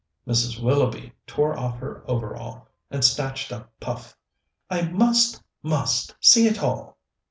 [0.27, 0.59] Mrs.
[0.59, 4.17] Willoughby tore off her overall and snatched up Puff.
[4.67, 6.97] "I must, must see it all!"